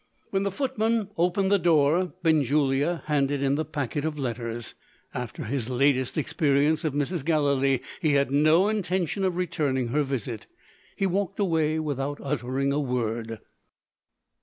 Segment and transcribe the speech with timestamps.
[0.31, 4.73] When the footman opened the door, Benjulia handed in the packet of letters.
[5.13, 7.23] After his latest experience of Mrs.
[7.23, 10.47] Gallilee, he had no intention of returning her visit.
[10.95, 13.41] He walked away without uttering a word.